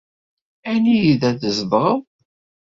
[0.71, 1.99] Anida tzedɣeḍ?